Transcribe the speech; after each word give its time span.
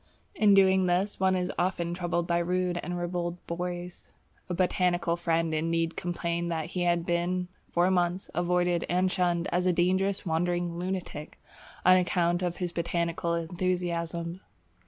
In 0.33 0.55
doing 0.55 0.87
this, 0.87 1.19
one 1.19 1.35
is 1.35 1.51
often 1.59 1.93
troubled 1.93 2.25
by 2.25 2.39
rude 2.39 2.79
and 2.81 2.97
ribald 2.97 3.37
boys. 3.45 4.09
A 4.49 4.55
botanical 4.55 5.15
friend 5.15 5.53
indeed 5.53 5.95
complained 5.95 6.51
that 6.51 6.65
he 6.71 6.81
had 6.81 7.05
been 7.05 7.49
for 7.71 7.91
months 7.91 8.27
avoided 8.33 8.83
and 8.89 9.11
shunned 9.11 9.47
as 9.51 9.67
a 9.67 9.71
dangerous 9.73 10.25
wandering 10.25 10.79
lunatic 10.79 11.39
on 11.85 11.97
account 11.97 12.41
of 12.41 12.57
his 12.57 12.71
botanical 12.71 13.35
enthusiasm. 13.35 14.41